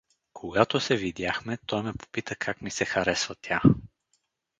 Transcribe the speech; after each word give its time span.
Когато 0.33 0.79
се 0.79 0.95
видяхме, 0.97 1.57
той 1.65 1.83
ме 1.83 1.93
попита 1.93 2.35
как 2.35 2.61
ми 2.61 2.71
се 2.71 2.85
харесва 2.85 3.35
тя. 3.41 3.61